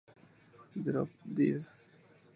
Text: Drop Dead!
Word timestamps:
Drop 0.83 1.09
Dead! 1.31 1.61